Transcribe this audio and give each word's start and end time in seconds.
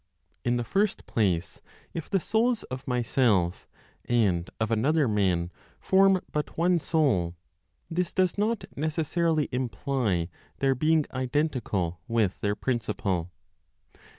In 0.43 0.57
the 0.57 0.63
first 0.63 1.05
place, 1.05 1.61
if 1.93 2.09
the 2.09 2.19
souls 2.19 2.63
of 2.73 2.87
myself 2.87 3.67
and 4.05 4.49
of 4.59 4.71
another 4.71 5.07
man 5.07 5.51
form 5.79 6.21
but 6.31 6.57
one 6.57 6.79
soul, 6.79 7.35
this 7.87 8.11
does 8.11 8.35
not 8.35 8.63
necessarily 8.75 9.47
imply 9.51 10.29
their 10.57 10.73
being 10.73 11.05
identical 11.13 11.99
with 12.07 12.39
their 12.41 12.55
principle. 12.55 13.29